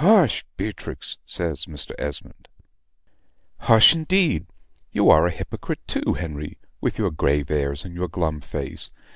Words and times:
"Hush, 0.00 0.44
Beatrix," 0.56 1.18
says 1.24 1.66
Mr. 1.66 1.92
Esmond. 1.96 2.48
"Hush, 3.58 3.94
indeed. 3.94 4.46
You 4.90 5.10
are 5.10 5.26
a 5.28 5.30
hypocrite, 5.30 5.86
too, 5.86 6.14
Henry, 6.14 6.58
with 6.80 6.98
your 6.98 7.12
grave 7.12 7.52
airs 7.52 7.84
and 7.84 7.94
your 7.94 8.08
glum 8.08 8.40
face. 8.40 8.90